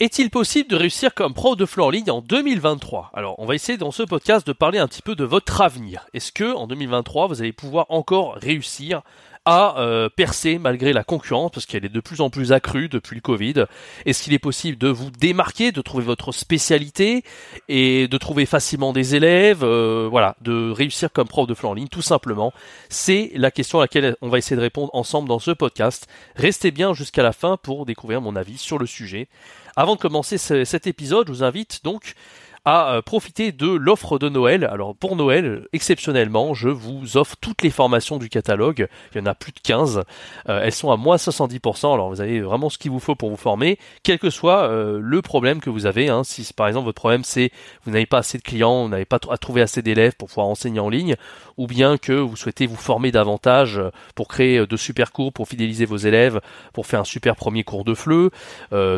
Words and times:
Est-il 0.00 0.30
possible 0.30 0.70
de 0.70 0.76
réussir 0.76 1.12
comme 1.12 1.34
pro 1.34 1.56
de 1.56 1.66
floor 1.66 1.88
en 1.88 1.90
ligne 1.90 2.10
en 2.10 2.22
2023 2.22 3.10
Alors, 3.12 3.34
on 3.38 3.44
va 3.44 3.54
essayer 3.54 3.76
dans 3.76 3.90
ce 3.90 4.02
podcast 4.02 4.46
de 4.46 4.54
parler 4.54 4.78
un 4.78 4.88
petit 4.88 5.02
peu 5.02 5.14
de 5.14 5.24
votre 5.24 5.60
avenir. 5.60 6.06
Est-ce 6.14 6.32
que 6.32 6.54
en 6.54 6.66
2023, 6.66 7.26
vous 7.26 7.42
allez 7.42 7.52
pouvoir 7.52 7.84
encore 7.90 8.36
réussir 8.36 9.02
à 9.44 9.78
euh, 9.78 10.08
percer 10.08 10.58
malgré 10.58 10.92
la 10.92 11.02
concurrence, 11.02 11.50
parce 11.52 11.66
qu'elle 11.66 11.84
est 11.84 11.88
de 11.88 12.00
plus 12.00 12.20
en 12.20 12.30
plus 12.30 12.52
accrue 12.52 12.88
depuis 12.88 13.16
le 13.16 13.22
Covid. 13.22 13.64
Est-ce 14.04 14.22
qu'il 14.22 14.34
est 14.34 14.38
possible 14.38 14.76
de 14.76 14.88
vous 14.88 15.10
démarquer, 15.10 15.72
de 15.72 15.80
trouver 15.80 16.04
votre 16.04 16.32
spécialité 16.32 17.24
et 17.68 18.06
de 18.06 18.18
trouver 18.18 18.46
facilement 18.46 18.92
des 18.92 19.14
élèves, 19.14 19.62
euh, 19.62 20.08
voilà, 20.10 20.36
de 20.42 20.70
réussir 20.70 21.10
comme 21.12 21.28
prof 21.28 21.46
de 21.46 21.54
flanc 21.54 21.70
en 21.70 21.74
ligne, 21.74 21.88
tout 21.88 22.02
simplement? 22.02 22.52
C'est 22.88 23.32
la 23.34 23.50
question 23.50 23.78
à 23.78 23.84
laquelle 23.84 24.16
on 24.20 24.28
va 24.28 24.38
essayer 24.38 24.56
de 24.56 24.60
répondre 24.60 24.90
ensemble 24.94 25.28
dans 25.28 25.38
ce 25.38 25.50
podcast. 25.52 26.06
Restez 26.36 26.70
bien 26.70 26.92
jusqu'à 26.92 27.22
la 27.22 27.32
fin 27.32 27.56
pour 27.56 27.86
découvrir 27.86 28.20
mon 28.20 28.36
avis 28.36 28.58
sur 28.58 28.78
le 28.78 28.86
sujet. 28.86 29.28
Avant 29.76 29.94
de 29.94 30.00
commencer 30.00 30.36
cet 30.36 30.86
épisode, 30.86 31.28
je 31.28 31.32
vous 31.32 31.44
invite 31.44 31.82
donc 31.84 32.14
à 32.64 32.94
euh, 32.94 33.02
profiter 33.02 33.52
de 33.52 33.68
l'offre 33.68 34.18
de 34.18 34.28
Noël. 34.28 34.64
Alors 34.64 34.94
pour 34.94 35.16
Noël, 35.16 35.66
exceptionnellement, 35.72 36.54
je 36.54 36.68
vous 36.68 37.16
offre 37.16 37.36
toutes 37.40 37.62
les 37.62 37.70
formations 37.70 38.18
du 38.18 38.28
catalogue. 38.28 38.88
Il 39.14 39.18
y 39.18 39.20
en 39.20 39.26
a 39.26 39.34
plus 39.34 39.52
de 39.52 39.60
15. 39.60 40.02
Euh, 40.48 40.60
elles 40.62 40.72
sont 40.72 40.90
à 40.90 40.96
moins 40.96 41.16
70%. 41.16 41.94
Alors 41.94 42.10
vous 42.10 42.20
avez 42.20 42.40
vraiment 42.40 42.68
ce 42.68 42.78
qu'il 42.78 42.90
vous 42.90 43.00
faut 43.00 43.14
pour 43.14 43.30
vous 43.30 43.36
former, 43.36 43.78
quel 44.02 44.18
que 44.18 44.30
soit 44.30 44.68
euh, 44.68 45.00
le 45.02 45.22
problème 45.22 45.60
que 45.60 45.70
vous 45.70 45.86
avez. 45.86 46.08
Hein. 46.08 46.22
Si 46.24 46.52
par 46.52 46.68
exemple 46.68 46.84
votre 46.86 47.00
problème 47.00 47.24
c'est 47.24 47.50
vous 47.84 47.92
n'avez 47.92 48.06
pas 48.06 48.18
assez 48.18 48.38
de 48.38 48.42
clients, 48.42 48.82
vous 48.82 48.88
n'avez 48.88 49.04
pas 49.04 49.18
à 49.30 49.38
trouver 49.38 49.62
assez 49.62 49.82
d'élèves 49.82 50.14
pour 50.16 50.28
pouvoir 50.28 50.48
enseigner 50.48 50.80
en 50.80 50.88
ligne, 50.88 51.16
ou 51.56 51.66
bien 51.66 51.96
que 51.96 52.12
vous 52.12 52.36
souhaitez 52.36 52.66
vous 52.66 52.76
former 52.76 53.10
davantage 53.10 53.80
pour 54.14 54.28
créer 54.28 54.66
de 54.66 54.76
super 54.76 55.12
cours, 55.12 55.32
pour 55.32 55.48
fidéliser 55.48 55.84
vos 55.84 55.96
élèves, 55.96 56.40
pour 56.72 56.86
faire 56.86 57.00
un 57.00 57.04
super 57.04 57.36
premier 57.36 57.64
cours 57.64 57.84
de 57.84 57.94
fleu, 57.94 58.30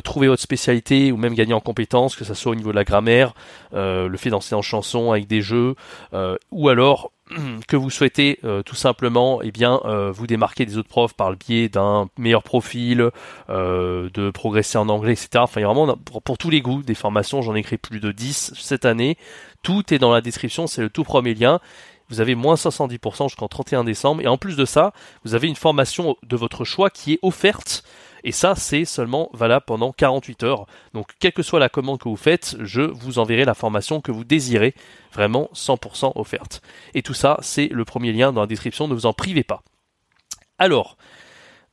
trouver 0.04 0.28
votre 0.28 0.42
spécialité 0.42 1.12
ou 1.12 1.16
même 1.16 1.34
gagner 1.34 1.54
en 1.54 1.60
compétences, 1.60 2.16
que 2.16 2.24
ce 2.24 2.34
soit 2.34 2.52
au 2.52 2.54
niveau 2.54 2.70
de 2.70 2.76
la 2.76 2.84
grammaire, 2.84 3.34
le 3.72 4.16
fait 4.16 4.30
danser 4.30 4.54
en 4.54 4.62
chanson 4.62 5.12
avec 5.12 5.26
des 5.26 5.42
jeux, 5.42 5.74
euh, 6.12 6.36
ou 6.50 6.68
alors 6.68 7.12
que 7.68 7.76
vous 7.76 7.90
souhaitez 7.90 8.38
euh, 8.44 8.62
tout 8.62 8.74
simplement 8.74 9.40
eh 9.42 9.50
bien 9.50 9.80
vous 10.12 10.26
démarquer 10.26 10.66
des 10.66 10.78
autres 10.78 10.88
profs 10.88 11.14
par 11.14 11.30
le 11.30 11.36
biais 11.36 11.68
d'un 11.68 12.08
meilleur 12.18 12.42
profil, 12.42 13.10
de 13.48 14.30
progresser 14.30 14.78
en 14.78 14.88
anglais, 14.88 15.12
etc. 15.12 15.28
Enfin, 15.36 15.60
il 15.60 15.64
y 15.64 15.66
a 15.66 15.72
vraiment 15.72 15.96
pour, 15.96 16.38
tous 16.38 16.50
les 16.50 16.60
goûts 16.60 16.82
des 16.82 16.94
formations, 16.94 17.42
j'en 17.42 17.54
ai 17.54 17.62
créé 17.62 17.78
plus 17.78 18.00
de 18.00 18.12
10 18.12 18.54
cette 18.56 18.84
année. 18.84 19.16
Tout 19.62 19.94
est 19.94 19.98
dans 19.98 20.12
la 20.12 20.20
description, 20.20 20.66
c'est 20.66 20.82
le 20.82 20.90
tout 20.90 21.04
premier 21.04 21.34
lien. 21.34 21.60
Vous 22.08 22.20
avez 22.20 22.34
moins 22.34 22.56
70% 22.56 23.28
jusqu'en 23.28 23.48
31 23.48 23.84
décembre. 23.84 24.20
Et 24.20 24.26
en 24.26 24.36
plus 24.36 24.56
de 24.56 24.66
ça, 24.66 24.92
vous 25.24 25.34
avez 25.34 25.48
une 25.48 25.56
formation 25.56 26.16
de 26.22 26.36
votre 26.36 26.64
choix 26.64 26.90
qui 26.90 27.14
est 27.14 27.18
offerte 27.22 27.84
et 28.24 28.32
ça, 28.32 28.54
c'est 28.54 28.84
seulement 28.84 29.30
valable 29.32 29.64
pendant 29.66 29.92
48 29.92 30.42
heures. 30.44 30.66
Donc, 30.94 31.12
quelle 31.18 31.32
que 31.32 31.42
soit 31.42 31.60
la 31.60 31.68
commande 31.68 31.98
que 31.98 32.08
vous 32.08 32.16
faites, 32.16 32.56
je 32.60 32.82
vous 32.82 33.18
enverrai 33.18 33.44
la 33.44 33.54
formation 33.54 34.00
que 34.00 34.12
vous 34.12 34.24
désirez, 34.24 34.74
vraiment 35.12 35.50
100% 35.54 36.12
offerte. 36.14 36.62
Et 36.94 37.02
tout 37.02 37.14
ça, 37.14 37.38
c'est 37.42 37.68
le 37.68 37.84
premier 37.84 38.12
lien 38.12 38.32
dans 38.32 38.40
la 38.40 38.46
description, 38.46 38.88
ne 38.88 38.94
vous 38.94 39.06
en 39.06 39.12
privez 39.12 39.44
pas. 39.44 39.62
Alors, 40.58 40.96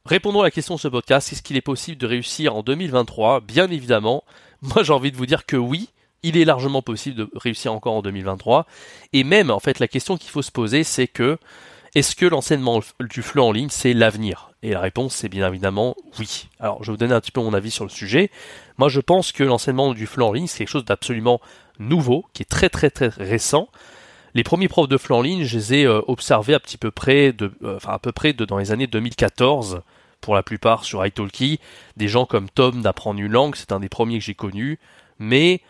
répondons 0.06 0.42
à 0.42 0.44
la 0.44 0.52
question 0.52 0.76
de 0.76 0.80
ce 0.80 0.88
podcast, 0.88 1.32
est-ce 1.32 1.44
qu'il 1.44 1.58
est 1.58 1.62
possible 1.62 1.98
de 1.98 2.08
réussir 2.08 2.56
en 2.56 2.64
2023 2.64 3.42
Bien 3.42 3.70
évidemment, 3.70 4.24
moi 4.62 4.84
j'ai 4.84 4.94
envie 4.94 5.12
de 5.12 5.18
vous 5.18 5.28
dire 5.28 5.46
que 5.46 5.58
oui, 5.58 5.90
il 6.24 6.38
est 6.38 6.46
largement 6.46 6.82
possible 6.82 7.16
de 7.16 7.30
réussir 7.36 7.74
encore 7.74 7.94
en 7.94 8.02
2023. 8.02 8.66
Et 9.14 9.24
même, 9.24 9.52
en 9.52 9.60
fait, 9.60 9.80
la 9.80 9.88
question 9.88 10.18
qu'il 10.18 10.30
faut 10.30 10.42
se 10.42 10.52
poser, 10.52 10.84
c'est 10.84 11.08
que 11.08 11.38
est-ce 11.96 12.16
que 12.16 12.26
l'enseignement 12.26 12.82
du 13.00 13.22
fleu 13.22 13.42
en 13.42 13.52
ligne, 13.52 13.70
c'est 13.70 13.94
l'avenir? 13.94 14.52
Et 14.62 14.72
la 14.72 14.82
réponse, 14.82 15.16
c'est 15.16 15.30
bien 15.30 15.48
évidemment 15.48 15.96
oui. 16.20 16.50
Alors, 16.60 16.84
je 16.84 16.88
vais 16.88 16.94
vous 16.94 16.98
donner 16.98 17.14
un 17.14 17.22
petit 17.22 17.32
peu 17.32 17.42
mon 17.42 17.54
avis 17.54 17.72
sur 17.72 17.86
le 17.86 17.90
sujet. 17.90 18.30
Moi, 18.78 18.90
je 18.90 19.00
pense 19.00 19.32
que 19.32 19.44
l'enseignement 19.44 19.94
du 19.94 20.06
fleu 20.06 20.24
en 20.24 20.34
ligne, 20.34 20.48
c'est 20.48 20.60
quelque 20.60 20.70
chose 20.70 20.86
d'absolument 20.86 21.40
nouveau, 21.80 22.26
qui 22.34 22.44
est 22.44 22.50
très 22.50 22.70
très 22.70 22.90
très 22.90 23.08
récent. 23.08 23.70
Les 24.36 24.44
premiers 24.44 24.68
profs 24.68 24.90
de 24.90 24.98
fleu 24.98 25.16
en 25.16 25.22
ligne, 25.22 25.44
je 25.44 25.58
les 25.58 25.74
ai 25.74 25.86
euh, 25.86 26.02
observés 26.08 26.54
à 26.54 26.60
peu 26.80 26.92
près 26.92 27.34
euh, 27.42 27.78
enfin 27.78 27.94
à 27.94 28.00
peu 28.00 28.12
près 28.12 28.34
dans 28.34 28.58
les 28.58 28.72
années 28.72 28.88
2014, 28.88 29.82
pour 30.22 30.36
la 30.36 30.44
plupart 30.44 30.86
sur 30.86 31.06
italki. 31.06 31.60
Des 31.98 32.08
gens 32.08 32.26
comme 32.26 32.50
Tom 32.50 32.82
d'apprendre 32.82 33.20
une 33.20 33.32
langue, 33.32 33.56
c'est 33.56 33.72
un 33.72 33.80
des 33.80 33.90
premiers 33.90 34.20
que 34.20 34.26
j'ai 34.26 34.36
connu. 34.36 34.80
Mais 35.18 35.62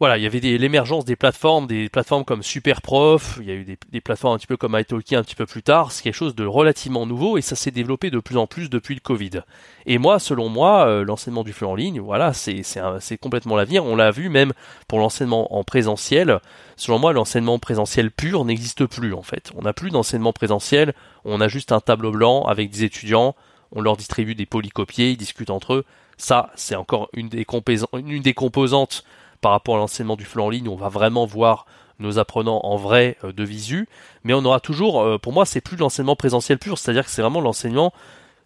voilà, 0.00 0.16
il 0.16 0.22
y 0.22 0.26
avait 0.26 0.40
l'émergence 0.40 1.04
des 1.04 1.14
plateformes, 1.14 1.66
des 1.66 1.90
plateformes 1.90 2.24
comme 2.24 2.42
Superprof, 2.42 3.36
il 3.42 3.46
y 3.46 3.50
a 3.50 3.54
eu 3.54 3.64
des, 3.64 4.00
plateformes 4.00 4.34
un 4.34 4.38
petit 4.38 4.46
peu 4.46 4.56
comme 4.56 4.74
italki 4.74 5.14
un 5.14 5.22
petit 5.22 5.34
peu 5.34 5.44
plus 5.44 5.62
tard, 5.62 5.92
c'est 5.92 6.02
quelque 6.02 6.14
chose 6.14 6.34
de 6.34 6.46
relativement 6.46 7.04
nouveau 7.04 7.36
et 7.36 7.42
ça 7.42 7.54
s'est 7.54 7.70
développé 7.70 8.10
de 8.10 8.18
plus 8.18 8.38
en 8.38 8.46
plus 8.46 8.70
depuis 8.70 8.94
le 8.94 9.02
Covid. 9.02 9.42
Et 9.84 9.98
moi, 9.98 10.18
selon 10.18 10.48
moi, 10.48 10.86
euh, 10.86 11.04
l'enseignement 11.04 11.44
du 11.44 11.52
flux 11.52 11.66
en 11.66 11.74
ligne, 11.74 12.00
voilà, 12.00 12.32
c'est 12.32 13.18
complètement 13.20 13.56
l'avenir. 13.56 13.84
On 13.84 13.94
l'a 13.94 14.10
vu 14.10 14.30
même 14.30 14.54
pour 14.88 15.00
l'enseignement 15.00 15.54
en 15.54 15.64
présentiel. 15.64 16.40
Selon 16.76 16.98
moi, 16.98 17.12
l'enseignement 17.12 17.58
présentiel 17.58 18.10
pur 18.10 18.46
n'existe 18.46 18.86
plus 18.86 19.12
en 19.12 19.22
fait. 19.22 19.52
On 19.54 19.62
n'a 19.62 19.74
plus 19.74 19.90
d'enseignement 19.90 20.32
présentiel, 20.32 20.94
on 21.26 21.42
a 21.42 21.48
juste 21.48 21.72
un 21.72 21.80
tableau 21.80 22.10
blanc 22.10 22.46
avec 22.46 22.70
des 22.70 22.84
étudiants, 22.84 23.36
on 23.72 23.82
leur 23.82 23.98
distribue 23.98 24.34
des 24.34 24.46
polycopiés, 24.46 25.10
ils 25.10 25.18
discutent 25.18 25.50
entre 25.50 25.74
eux. 25.74 25.84
Ça, 26.16 26.50
c'est 26.54 26.74
encore 26.74 27.10
une 27.12 27.28
des, 27.28 27.44
une 27.92 28.22
des 28.22 28.34
composantes 28.34 29.04
par 29.40 29.52
rapport 29.52 29.76
à 29.76 29.78
l'enseignement 29.78 30.16
du 30.16 30.24
flux 30.24 30.42
en 30.42 30.48
ligne, 30.48 30.68
on 30.68 30.76
va 30.76 30.88
vraiment 30.88 31.26
voir 31.26 31.66
nos 31.98 32.18
apprenants 32.18 32.60
en 32.64 32.76
vrai 32.76 33.16
euh, 33.24 33.32
de 33.32 33.44
visu, 33.44 33.88
mais 34.24 34.34
on 34.34 34.44
aura 34.44 34.60
toujours, 34.60 35.02
euh, 35.02 35.18
pour 35.18 35.32
moi, 35.32 35.46
c'est 35.46 35.60
plus 35.60 35.76
l'enseignement 35.76 36.16
présentiel 36.16 36.58
pur, 36.58 36.78
c'est-à-dire 36.78 37.04
que 37.04 37.10
c'est 37.10 37.22
vraiment 37.22 37.40
l'enseignement 37.40 37.92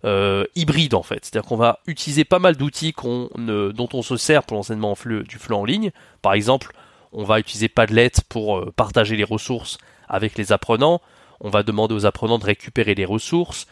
euh, 0.04 0.44
hybride 0.54 0.94
en 0.94 1.02
fait, 1.02 1.24
c'est-à-dire 1.24 1.48
qu'on 1.48 1.56
va 1.56 1.78
utiliser 1.86 2.24
pas 2.24 2.38
mal 2.38 2.56
d'outils 2.56 2.94
dont 3.36 3.88
on 3.92 4.02
se 4.02 4.16
sert 4.16 4.42
pour 4.42 4.56
l'enseignement 4.56 4.94
du 5.06 5.38
flux 5.38 5.54
en 5.54 5.64
ligne. 5.64 5.92
Par 6.20 6.34
exemple, 6.34 6.72
on 7.12 7.24
va 7.24 7.38
utiliser 7.38 7.68
Padlet 7.68 8.10
pour 8.28 8.70
partager 8.72 9.16
les 9.16 9.24
ressources 9.24 9.78
avec 10.08 10.36
les 10.36 10.52
apprenants. 10.52 11.00
On 11.40 11.48
va 11.48 11.62
demander 11.62 11.94
aux 11.94 12.04
apprenants 12.04 12.38
de 12.38 12.44
récupérer 12.44 12.94
les 12.94 13.06
ressources. 13.06 13.66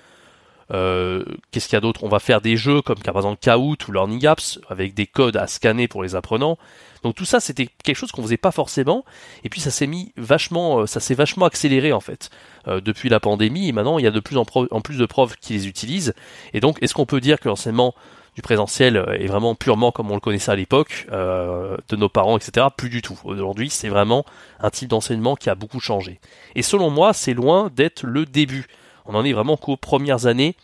Euh, 0.71 1.25
qu'est-ce 1.51 1.67
qu'il 1.67 1.77
y 1.77 1.79
a 1.79 1.81
d'autre? 1.81 2.05
On 2.05 2.09
va 2.09 2.19
faire 2.19 2.41
des 2.41 2.57
jeux 2.57 2.83
comme 2.83 2.99
par 2.99 3.17
exemple 3.17 3.39
Kahoot 3.41 3.89
ou 3.89 3.93
Learning 3.93 4.27
Apps 4.27 4.61
avec 4.69 4.95
des 4.95 5.07
codes 5.07 5.37
à 5.37 5.47
scanner 5.47 5.89
pour 5.89 6.03
les 6.03 6.15
apprenants. 6.15 6.59
Donc 7.03 7.17
tout 7.17 7.25
ça, 7.25 7.41
c'était 7.41 7.69
quelque 7.83 7.97
chose 7.97 8.13
qu'on 8.13 8.23
faisait 8.23 8.37
pas 8.37 8.53
forcément. 8.53 9.05
Et 9.45 9.49
puis 9.49 9.61
ça 9.61 9.71
s'est 9.71 9.87
mis 9.87 10.13
vachement, 10.17 10.81
euh, 10.81 10.87
ça 10.87 11.01
s'est 11.01 11.15
vachement 11.15 11.47
accéléré 11.47 11.93
en 11.93 12.01
fait 12.01 12.31
euh, 12.69 12.81
depuis 12.81 13.09
la 13.09 13.21
pandémie. 13.21 13.69
Et 13.69 13.73
maintenant, 13.73 13.99
il 13.99 14.05
y 14.05 14.09
a 14.09 14.13
de 14.13 14.21
plus 14.21 14.37
en, 14.37 14.45
plus 14.45 14.99
de 14.99 15.07
profs 15.07 15.37
qui 15.37 15.55
les 15.55 15.69
utilisent. 15.69 16.15
Et 16.55 16.61
donc, 16.61 16.79
est-ce 16.83 16.95
qu'on 16.95 17.07
peut 17.07 17.21
dire 17.21 17.41
que 17.41 17.49
l'enseignement 17.49 17.95
du 18.35 18.41
présentiel 18.41 19.05
est 19.19 19.27
vraiment 19.27 19.55
purement 19.55 19.93
comme 19.93 20.11
on 20.11 20.15
le 20.15 20.21
connaissait 20.21 20.51
à 20.51 20.57
l'époque 20.57 21.07
de 21.11 21.97
nos 21.97 22.09
parents, 22.09 22.39
etc. 22.39 22.69
Plus 22.75 22.89
du 22.89 23.03
tout. 23.03 23.19
Aujourd'hui, 23.25 23.69
c'est 23.69 23.91
vraiment 23.91 24.25
un 24.59 24.71
type 24.71 24.89
d'enseignement 24.89 25.37
qui 25.37 25.51
a 25.51 25.55
beaucoup 25.55 25.81
changé. 25.81 26.19
Et 26.55 26.63
selon 26.63 26.89
moi, 26.89 27.13
c'est 27.13 27.35
loin 27.35 27.71
d'être 27.77 28.07
le 28.07 28.25
début 28.25 28.69
on 29.07 29.15
en 29.15 29.25
est 29.25 29.33
vraiment 29.33 29.57
qu'aux 29.57 29.77
premières 29.77 30.27
années 30.27 30.57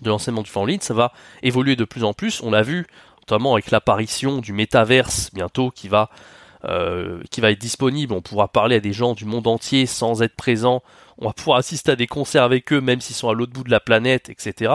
de 0.00 0.08
l'enseignement 0.08 0.42
du 0.42 0.50
fond 0.50 0.64
en. 0.64 0.82
Ça 0.82 0.94
va 0.94 1.12
évoluer 1.42 1.76
de 1.76 1.84
plus 1.84 2.04
en 2.04 2.12
plus. 2.12 2.42
On 2.42 2.50
l'a 2.50 2.62
vu 2.62 2.86
notamment 3.20 3.52
avec 3.52 3.70
l'apparition 3.70 4.38
du 4.38 4.52
métaverse 4.52 5.30
bientôt 5.32 5.70
qui 5.70 5.88
va 5.88 6.10
euh, 6.64 7.20
qui 7.30 7.40
va 7.40 7.50
être 7.50 7.58
disponible. 7.58 8.14
On 8.14 8.20
pourra 8.20 8.46
parler 8.46 8.76
à 8.76 8.80
des 8.80 8.92
gens 8.92 9.14
du 9.14 9.24
monde 9.24 9.48
entier 9.48 9.86
sans 9.86 10.22
être 10.22 10.36
présent. 10.36 10.80
On 11.18 11.26
va 11.26 11.32
pouvoir 11.32 11.58
assister 11.58 11.90
à 11.90 11.96
des 11.96 12.06
concerts 12.06 12.44
avec 12.44 12.72
eux, 12.72 12.80
même 12.80 13.00
s'ils 13.00 13.16
sont 13.16 13.28
à 13.28 13.34
l'autre 13.34 13.52
bout 13.52 13.64
de 13.64 13.70
la 13.70 13.80
planète, 13.80 14.30
etc. 14.30 14.72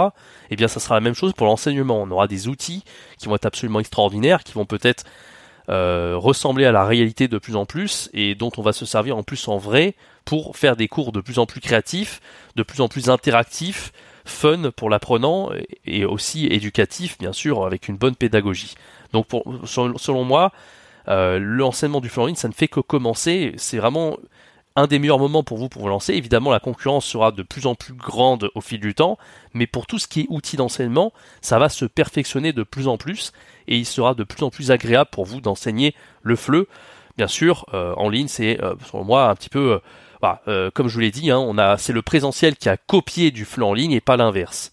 Eh 0.50 0.56
bien, 0.58 0.68
ça 0.68 0.82
sera 0.82 0.96
la 0.96 1.02
même 1.02 1.14
chose 1.14 1.32
pour 1.32 1.48
l'enseignement. 1.48 2.02
On 2.02 2.12
aura 2.12 2.28
des 2.28 2.50
outils 2.50 2.84
qui 3.18 3.28
vont 3.30 3.36
être 3.36 3.46
absolument 3.46 3.80
extraordinaires, 3.80 4.44
qui 4.44 4.52
vont 4.52 4.66
peut-être 4.66 5.06
euh, 5.70 6.16
ressembler 6.18 6.66
à 6.66 6.72
la 6.72 6.86
réalité 6.86 7.28
de 7.28 7.38
plus 7.38 7.56
en 7.56 7.66
plus 7.66 8.10
et 8.14 8.36
dont 8.36 8.52
on 8.58 8.62
va 8.62 8.72
se 8.72 8.86
servir 8.86 9.18
en 9.18 9.24
plus 9.24 9.48
en 9.48 9.58
vrai 9.58 9.96
pour 10.24 10.56
faire 10.56 10.76
des 10.76 10.88
cours 10.88 11.12
de 11.12 11.20
plus 11.20 11.40
en 11.40 11.46
plus 11.46 11.60
créatifs, 11.60 12.22
de 12.56 12.64
plus 12.64 12.82
en 12.82 12.88
plus 12.88 13.10
interactifs, 13.10 13.92
fun 14.26 14.72
pour 14.76 14.90
l'apprenant 14.90 15.50
et 15.86 16.06
aussi 16.06 16.48
éducatif 16.48 17.18
bien 17.18 17.34
sûr 17.34 17.66
avec 17.66 17.88
une 17.88 17.98
bonne 17.98 18.16
pédagogie. 18.16 18.76
Donc 19.14 19.28
selon 19.66 20.24
moi, 20.24 20.52
euh, 21.10 21.40
l'enseignement 21.40 22.02
du 22.02 22.10
flooring 22.10 22.36
ça 22.36 22.48
ne 22.48 22.54
fait 22.54 22.68
que 22.68 22.80
commencer. 22.80 23.54
C'est 23.58 23.78
vraiment 23.78 24.18
un 24.78 24.86
des 24.86 25.00
meilleurs 25.00 25.18
moments 25.18 25.44
pour 25.44 25.58
vous 25.58 25.70
pour 25.70 25.82
vous 25.82 25.88
lancer. 25.90 26.14
Évidemment, 26.14 26.52
la 26.52 26.60
concurrence 26.60 27.06
sera 27.06 27.32
de 27.32 27.42
plus 27.42 27.66
en 27.66 27.74
plus 27.74 27.94
grande 27.94 28.52
au 28.54 28.62
fil 28.62 28.80
du 28.80 28.94
temps, 28.94 29.18
mais 29.54 29.66
pour 29.66 29.88
tout 29.88 29.98
ce 29.98 30.08
qui 30.08 30.22
est 30.22 30.26
outils 30.30 30.56
d'enseignement, 30.56 31.12
ça 31.42 31.58
va 31.58 31.68
se 31.68 31.84
perfectionner 31.84 32.54
de 32.54 32.62
plus 32.62 32.88
en 32.88 32.98
plus 32.98 33.34
et 33.68 33.76
il 33.76 33.86
sera 33.86 34.14
de 34.14 34.24
plus 34.24 34.44
en 34.44 34.52
plus 34.52 34.70
agréable 34.70 35.10
pour 35.12 35.26
vous 35.26 35.42
d'enseigner 35.42 35.96
le 36.22 36.36
FLE. 36.36 36.68
Bien 37.18 37.28
sûr, 37.28 37.66
euh, 37.74 37.96
en 37.96 38.08
ligne, 38.08 38.28
c'est 38.28 38.64
euh, 38.64 38.76
pour 38.76 39.04
moi 39.04 39.30
un 39.30 39.36
petit 39.36 39.50
peu, 39.50 39.82
euh, 40.48 40.70
comme 40.76 40.88
je 40.88 40.94
vous 40.94 41.00
l'ai 41.00 41.12
dit, 41.12 41.32
hein, 41.32 41.40
on 41.40 41.58
a, 41.58 41.78
c'est 41.80 41.94
le 41.94 42.04
présentiel 42.04 42.56
qui 42.56 42.70
a 42.70 42.78
copié 42.78 43.32
du 43.32 43.46
FLE 43.46 43.64
en 43.64 43.74
ligne 43.74 43.94
et 43.94 44.02
pas 44.02 44.16
l'inverse 44.16 44.72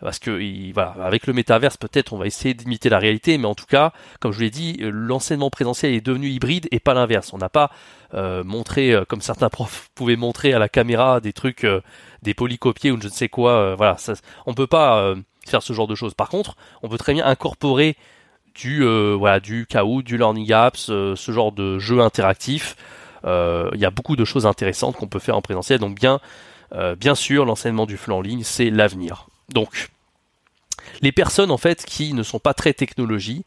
parce 0.00 0.18
que 0.18 0.72
voilà, 0.72 0.94
avec 1.00 1.26
le 1.26 1.32
métaverse 1.32 1.76
peut-être 1.76 2.12
on 2.12 2.18
va 2.18 2.26
essayer 2.26 2.54
d'imiter 2.54 2.88
la 2.88 2.98
réalité, 2.98 3.36
mais 3.38 3.46
en 3.46 3.54
tout 3.54 3.66
cas, 3.66 3.92
comme 4.20 4.32
je 4.32 4.40
l'ai 4.40 4.50
dit, 4.50 4.78
l'enseignement 4.80 5.50
présentiel 5.50 5.92
est 5.92 6.00
devenu 6.00 6.28
hybride 6.28 6.68
et 6.70 6.80
pas 6.80 6.94
l'inverse. 6.94 7.32
On 7.32 7.38
n'a 7.38 7.48
pas 7.48 7.70
euh, 8.14 8.44
montré, 8.44 8.92
euh, 8.92 9.04
comme 9.04 9.20
certains 9.20 9.48
profs 9.50 9.90
pouvaient 9.94 10.16
montrer 10.16 10.52
à 10.52 10.58
la 10.58 10.68
caméra 10.68 11.20
des 11.20 11.32
trucs, 11.32 11.64
euh, 11.64 11.80
des 12.22 12.34
polycopiés 12.34 12.90
ou 12.90 13.00
je 13.00 13.06
ne 13.06 13.12
sais 13.12 13.28
quoi. 13.28 13.74
voilà, 13.74 13.96
ça, 13.96 14.14
on 14.46 14.54
peut 14.54 14.66
pas 14.66 15.14
faire 15.46 15.62
ce 15.62 15.72
genre 15.72 15.86
de 15.86 15.94
choses. 15.94 16.14
Par 16.14 16.28
contre, 16.28 16.56
on 16.82 16.88
peut 16.88 16.98
très 16.98 17.14
bien 17.14 17.26
incorporer 17.26 17.96
du 18.54 18.84
voilà 19.14 19.38
du 19.38 19.66
Kahoot, 19.66 20.02
du 20.02 20.18
Learning 20.18 20.52
Apps, 20.52 20.86
ce 20.86 21.32
genre 21.32 21.52
de 21.52 21.78
jeu 21.78 22.00
interactif. 22.00 22.76
Il 23.24 23.78
y 23.78 23.84
a 23.84 23.90
beaucoup 23.90 24.16
de 24.16 24.24
choses 24.24 24.46
intéressantes 24.46 24.96
qu'on 24.96 25.06
peut 25.06 25.20
faire 25.20 25.36
en 25.36 25.42
présentiel. 25.42 25.78
Donc 25.78 25.94
bien 25.94 26.18
bien 26.98 27.14
sûr, 27.14 27.44
l'enseignement 27.44 27.86
du 27.86 27.96
flux 27.96 28.12
en 28.12 28.20
ligne, 28.20 28.42
c'est 28.42 28.70
l'avenir. 28.70 29.28
Donc 29.48 29.90
les 31.00 31.12
personnes 31.12 31.50
en 31.50 31.58
fait 31.58 31.84
qui 31.84 32.12
ne 32.12 32.22
sont 32.22 32.38
pas 32.38 32.54
très 32.54 32.72
technologie, 32.72 33.44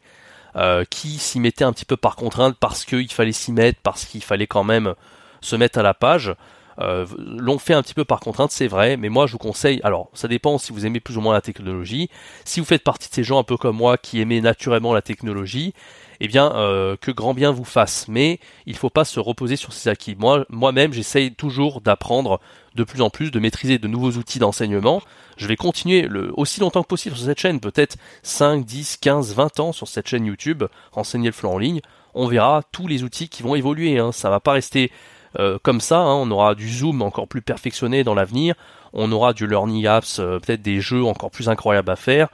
euh, 0.56 0.84
qui 0.88 1.18
s'y 1.18 1.40
mettaient 1.40 1.64
un 1.64 1.72
petit 1.72 1.84
peu 1.84 1.96
par 1.96 2.16
contrainte 2.16 2.56
parce 2.58 2.84
qu'il 2.84 3.10
fallait 3.10 3.32
s'y 3.32 3.52
mettre, 3.52 3.80
parce 3.82 4.04
qu'il 4.04 4.22
fallait 4.22 4.46
quand 4.46 4.64
même 4.64 4.94
se 5.40 5.56
mettre 5.56 5.78
à 5.78 5.82
la 5.82 5.94
page, 5.94 6.34
euh, 6.78 7.06
l'ont 7.18 7.58
fait 7.58 7.74
un 7.74 7.82
petit 7.82 7.94
peu 7.94 8.04
par 8.04 8.20
contrainte, 8.20 8.50
c'est 8.50 8.66
vrai, 8.66 8.96
mais 8.96 9.08
moi 9.08 9.26
je 9.26 9.32
vous 9.32 9.38
conseille, 9.38 9.80
alors 9.84 10.08
ça 10.14 10.28
dépend 10.28 10.58
si 10.58 10.72
vous 10.72 10.86
aimez 10.86 11.00
plus 11.00 11.16
ou 11.16 11.20
moins 11.20 11.34
la 11.34 11.40
technologie, 11.40 12.08
si 12.44 12.60
vous 12.60 12.66
faites 12.66 12.84
partie 12.84 13.08
de 13.08 13.14
ces 13.14 13.24
gens 13.24 13.38
un 13.38 13.44
peu 13.44 13.56
comme 13.56 13.76
moi 13.76 13.98
qui 13.98 14.20
aimaient 14.20 14.40
naturellement 14.40 14.94
la 14.94 15.02
technologie, 15.02 15.74
eh 16.20 16.28
bien 16.28 16.54
euh, 16.54 16.96
que 17.00 17.10
grand 17.10 17.34
bien 17.34 17.50
vous 17.50 17.64
fasse, 17.64 18.06
mais 18.08 18.38
il 18.66 18.74
ne 18.74 18.78
faut 18.78 18.90
pas 18.90 19.04
se 19.04 19.18
reposer 19.18 19.56
sur 19.56 19.72
ses 19.72 19.88
acquis. 19.88 20.14
Moi, 20.16 20.46
moi-même, 20.50 20.92
j'essaye 20.92 21.34
toujours 21.34 21.80
d'apprendre 21.80 22.40
de 22.76 22.84
plus 22.84 23.02
en 23.02 23.10
plus, 23.10 23.32
de 23.32 23.40
maîtriser 23.40 23.78
de 23.78 23.88
nouveaux 23.88 24.12
outils 24.12 24.38
d'enseignement. 24.38 25.02
Je 25.36 25.48
vais 25.48 25.56
continuer 25.56 26.08
aussi 26.34 26.60
longtemps 26.60 26.82
que 26.82 26.88
possible 26.88 27.16
sur 27.16 27.26
cette 27.26 27.40
chaîne, 27.40 27.58
peut-être 27.58 27.96
5, 28.22 28.64
10, 28.64 28.98
15, 28.98 29.34
20 29.34 29.60
ans 29.60 29.72
sur 29.72 29.88
cette 29.88 30.08
chaîne 30.08 30.24
YouTube, 30.24 30.62
renseigner 30.92 31.26
le 31.26 31.32
flanc 31.32 31.54
en 31.54 31.58
ligne. 31.58 31.80
On 32.14 32.26
verra 32.28 32.62
tous 32.70 32.86
les 32.86 33.02
outils 33.02 33.28
qui 33.28 33.42
vont 33.42 33.54
évoluer. 33.54 33.98
Hein. 33.98 34.12
Ça 34.12 34.30
va 34.30 34.38
pas 34.38 34.52
rester 34.52 34.92
euh, 35.38 35.58
comme 35.62 35.80
ça. 35.80 35.98
Hein. 35.98 36.14
On 36.14 36.30
aura 36.30 36.54
du 36.54 36.70
zoom 36.70 37.02
encore 37.02 37.28
plus 37.28 37.42
perfectionné 37.42 38.04
dans 38.04 38.14
l'avenir. 38.14 38.54
On 38.92 39.10
aura 39.12 39.32
du 39.32 39.46
learning 39.46 39.86
apps, 39.86 40.18
euh, 40.18 40.38
peut-être 40.38 40.62
des 40.62 40.80
jeux 40.80 41.04
encore 41.04 41.30
plus 41.30 41.48
incroyables 41.48 41.90
à 41.90 41.96
faire. 41.96 42.28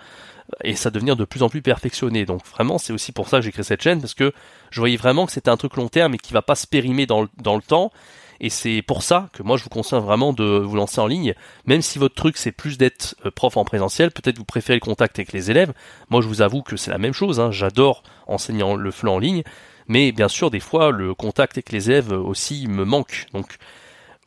Et 0.64 0.74
ça 0.74 0.90
devenir 0.90 1.14
de 1.14 1.24
plus 1.24 1.42
en 1.42 1.48
plus 1.48 1.60
perfectionné. 1.62 2.24
Donc 2.24 2.44
vraiment, 2.46 2.78
c'est 2.78 2.92
aussi 2.92 3.12
pour 3.12 3.28
ça 3.28 3.38
que 3.38 3.44
j'ai 3.44 3.52
créé 3.52 3.64
cette 3.64 3.82
chaîne, 3.82 4.00
parce 4.00 4.14
que 4.14 4.32
je 4.70 4.80
voyais 4.80 4.96
vraiment 4.96 5.26
que 5.26 5.32
c'était 5.32 5.50
un 5.50 5.58
truc 5.58 5.76
long 5.76 5.88
terme 5.88 6.14
et 6.14 6.18
qui 6.18 6.32
va 6.32 6.42
pas 6.42 6.54
se 6.54 6.66
périmer 6.66 7.06
dans 7.06 7.26
dans 7.36 7.56
le 7.56 7.62
temps 7.62 7.92
et 8.40 8.50
c'est 8.50 8.82
pour 8.82 9.02
ça 9.02 9.28
que 9.32 9.42
moi 9.42 9.56
je 9.56 9.64
vous 9.64 9.70
conseille 9.70 10.00
vraiment 10.00 10.32
de 10.32 10.44
vous 10.44 10.76
lancer 10.76 11.00
en 11.00 11.06
ligne, 11.06 11.34
même 11.66 11.82
si 11.82 11.98
votre 11.98 12.14
truc 12.14 12.36
c'est 12.36 12.52
plus 12.52 12.78
d'être 12.78 13.16
euh, 13.26 13.30
prof 13.30 13.56
en 13.56 13.64
présentiel, 13.64 14.10
peut-être 14.10 14.38
vous 14.38 14.44
préférez 14.44 14.76
le 14.76 14.84
contact 14.84 15.18
avec 15.18 15.32
les 15.32 15.50
élèves. 15.50 15.72
Moi 16.10 16.20
je 16.20 16.28
vous 16.28 16.42
avoue 16.42 16.62
que 16.62 16.76
c'est 16.76 16.90
la 16.90 16.98
même 16.98 17.12
chose, 17.12 17.40
hein. 17.40 17.50
j'adore 17.50 18.02
enseigner 18.26 18.64
le 18.76 18.90
flux 18.90 19.08
en 19.08 19.18
ligne, 19.18 19.42
mais 19.88 20.12
bien 20.12 20.28
sûr 20.28 20.50
des 20.50 20.60
fois 20.60 20.90
le 20.90 21.14
contact 21.14 21.56
avec 21.56 21.72
les 21.72 21.90
élèves 21.90 22.12
aussi 22.12 22.66
me 22.68 22.84
manque. 22.84 23.26
Donc 23.32 23.56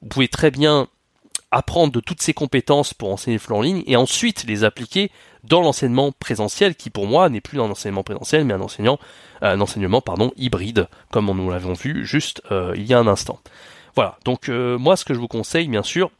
vous 0.02 0.08
pouvez 0.10 0.28
très 0.28 0.52
bien 0.52 0.88
apprendre 1.52 1.92
de 1.92 2.00
toutes 2.00 2.22
ces 2.22 2.34
compétences 2.34 2.94
pour 2.94 3.12
enseigner 3.12 3.38
le 3.38 3.56
en 3.56 3.62
ligne 3.62 3.84
et 3.86 3.96
ensuite 3.96 4.46
les 4.46 4.63
appliquer 4.63 5.12
dans 5.44 5.62
l'enseignement 5.62 6.12
présentiel 6.12 6.75
qui 6.75 6.90
pour 6.90 7.08
moi 7.08 7.30
n'est 7.30 7.42
plus 7.42 7.60
un 7.60 7.69
enseignement 7.69 8.04
présentiel 8.04 8.46
mais 8.46 8.54
un 8.54 8.62
enseignant 8.62 9.00
un 9.42 9.60
enseignement 9.60 10.02
hybride 10.38 10.88
comme 11.12 11.25
nous 11.25 11.50
l'avons 11.50 11.74
vu 11.74 12.06
juste 12.06 12.42
euh, 12.52 12.74
il 12.75 12.84
y 12.84 12.94
a 12.94 13.00
un 13.00 13.08
instant. 13.08 13.40
Voilà, 13.96 14.18
donc 14.24 14.50
euh, 14.50 14.78
moi 14.78 14.96
ce 14.96 15.04
que 15.04 15.13
je 15.13 15.19
vous 15.19 15.28
conseille 15.28 15.68
bien 15.68 15.84
sûr, 15.84 16.12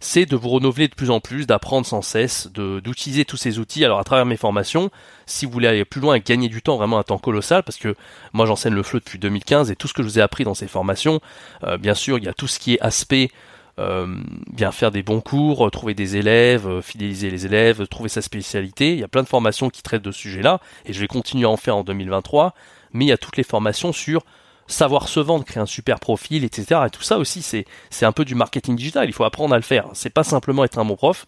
c'est 0.00 0.26
de 0.26 0.36
vous 0.36 0.48
renouveler 0.48 0.88
de 0.88 0.94
plus 0.94 1.10
en 1.10 1.20
plus, 1.20 1.46
d'apprendre 1.46 1.86
sans 1.86 2.02
cesse, 2.02 2.48
d'utiliser 2.52 3.24
tous 3.24 3.36
ces 3.36 3.58
outils. 3.58 3.84
Alors 3.84 3.98
à 3.98 4.04
travers 4.04 4.26
mes 4.26 4.36
formations, 4.36 4.90
si 5.26 5.46
vous 5.46 5.52
voulez 5.52 5.68
aller 5.68 5.84
plus 5.84 6.00
loin 6.00 6.14
et 6.14 6.20
gagner 6.20 6.48
du 6.48 6.62
temps, 6.62 6.76
vraiment 6.76 6.98
un 6.98 7.02
temps 7.02 7.18
colossal, 7.18 7.62
parce 7.62 7.78
que 7.78 7.94
moi 8.32 8.46
j'enseigne 8.46 8.74
le 8.74 8.82
FLE 8.82 9.00
depuis 9.00 9.18
2015 9.18 9.70
et 9.70 9.76
tout 9.76 9.88
ce 9.88 9.94
que 9.94 10.02
je 10.02 10.08
vous 10.08 10.18
ai 10.18 10.22
appris 10.22 10.44
dans 10.44 10.54
ces 10.54 10.68
formations, 10.68 11.20
euh, 11.64 11.78
bien 11.78 11.94
sûr 11.94 12.18
il 12.18 12.24
y 12.24 12.28
a 12.28 12.34
tout 12.34 12.46
ce 12.46 12.58
qui 12.58 12.74
est 12.74 12.80
aspect 12.80 13.30
euh, 13.78 14.06
bien 14.50 14.72
faire 14.72 14.90
des 14.90 15.02
bons 15.02 15.20
cours, 15.20 15.70
trouver 15.70 15.92
des 15.92 16.16
élèves, 16.16 16.80
fidéliser 16.80 17.30
les 17.30 17.44
élèves, 17.44 17.86
trouver 17.88 18.08
sa 18.08 18.22
spécialité. 18.22 18.92
Il 18.92 18.98
y 18.98 19.04
a 19.04 19.08
plein 19.08 19.22
de 19.22 19.28
formations 19.28 19.68
qui 19.68 19.82
traitent 19.82 20.02
de 20.02 20.12
ce 20.12 20.18
sujet-là 20.20 20.60
et 20.86 20.94
je 20.94 21.00
vais 21.00 21.08
continuer 21.08 21.44
à 21.44 21.50
en 21.50 21.58
faire 21.58 21.76
en 21.76 21.84
2023. 21.84 22.54
Mais 22.92 23.04
il 23.04 23.08
y 23.08 23.12
a 23.12 23.18
toutes 23.18 23.36
les 23.36 23.42
formations 23.42 23.92
sur 23.92 24.24
savoir 24.68 25.08
se 25.08 25.20
vendre, 25.20 25.44
créer 25.44 25.62
un 25.62 25.66
super 25.66 26.00
profil, 26.00 26.44
etc. 26.44 26.80
Et 26.86 26.90
tout 26.90 27.02
ça 27.02 27.18
aussi, 27.18 27.42
c'est 27.42 28.06
un 28.06 28.12
peu 28.12 28.24
du 28.24 28.34
marketing 28.34 28.76
digital. 28.76 29.08
Il 29.08 29.12
faut 29.12 29.24
apprendre 29.24 29.54
à 29.54 29.56
le 29.56 29.62
faire. 29.62 29.86
C'est 29.94 30.10
pas 30.10 30.24
simplement 30.24 30.64
être 30.64 30.78
un 30.78 30.84
bon 30.84 30.96
prof. 30.96 31.26